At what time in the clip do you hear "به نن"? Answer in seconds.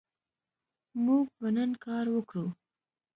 1.39-1.71